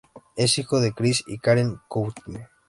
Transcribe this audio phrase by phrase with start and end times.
[0.35, 2.41] Es hijo de Chris y Karen Courtney.